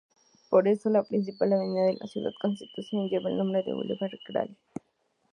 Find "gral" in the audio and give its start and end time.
4.27-4.57